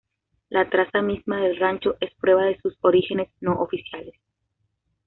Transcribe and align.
La 0.49 0.67
traza 0.67 1.03
misma 1.03 1.41
del 1.41 1.57
rancho 1.59 1.95
es 1.99 2.09
prueba 2.15 2.45
de 2.45 2.59
su 2.59 2.75
orígenes 2.81 3.29
no 3.39 3.59
oficiales. 3.61 4.15